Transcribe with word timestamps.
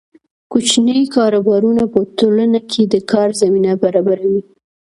کوچني 0.51 0.99
کاروبارونه 1.15 1.83
په 1.93 1.99
ټولنه 2.17 2.59
کې 2.71 2.81
د 2.93 2.95
کار 3.11 3.29
زمینه 3.41 3.71
برابروي. 3.83 4.41